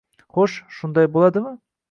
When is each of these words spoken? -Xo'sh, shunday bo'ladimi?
-Xo'sh, 0.37 0.55
shunday 0.79 1.11
bo'ladimi? 1.19 1.55